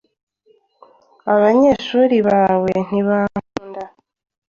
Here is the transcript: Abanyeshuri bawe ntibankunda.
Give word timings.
Abanyeshuri 1.33 2.15
bawe 2.27 2.71
ntibankunda. 2.87 3.83